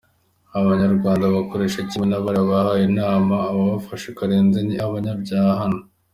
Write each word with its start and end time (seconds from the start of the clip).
“Aba 0.55 0.67
banyarwanda 0.71 1.25
bakoresha 1.37 1.79
kimwe 1.89 2.05
na 2.09 2.19
bariya 2.25 2.49
bahaye 2.51 2.83
inama 2.91 3.35
abafashe 3.49 4.07
Karenzi 4.17 4.59
ni 4.67 4.75
abanyabyaha 4.85 5.53
hano. 5.61 5.79